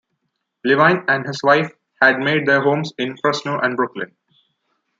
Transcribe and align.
Levine 0.65 1.05
and 1.09 1.27
his 1.27 1.43
wife 1.43 1.71
had 2.01 2.17
made 2.17 2.47
their 2.47 2.63
homes 2.63 2.91
in 2.97 3.15
Fresno 3.17 3.59
and 3.59 3.77
Brooklyn. 3.77 4.15